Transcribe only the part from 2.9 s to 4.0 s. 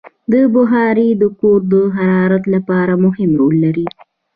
مهم رول لري.